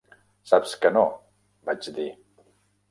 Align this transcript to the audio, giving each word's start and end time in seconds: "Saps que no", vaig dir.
"Saps 0.51 0.73
que 0.85 0.93
no", 0.97 1.05
vaig 1.71 1.93
dir. 2.01 2.11